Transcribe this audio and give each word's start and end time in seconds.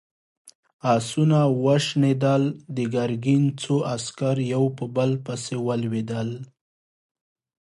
آسونه 0.93 1.39
وشڼېدل، 1.63 2.43
د 2.75 2.77
ګرګين 2.93 3.43
څو 3.61 3.75
عسکر 3.93 4.35
يو 4.53 4.63
په 4.77 4.85
بل 4.95 5.11
پسې 5.25 5.55
ولوېدل. 5.67 6.29